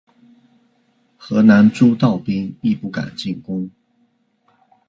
[1.15, 3.69] 河南诸道兵亦不敢进攻。